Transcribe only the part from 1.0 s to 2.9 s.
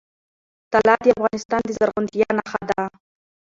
د افغانستان د زرغونتیا نښه ده.